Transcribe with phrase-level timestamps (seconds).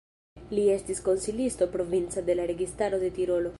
[0.59, 3.49] Li estis konsilisto provinca de la registaro de Tirolo.